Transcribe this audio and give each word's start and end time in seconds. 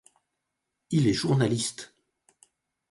Il 0.89 1.07
est 1.07 1.13
journaliste. 1.13 1.93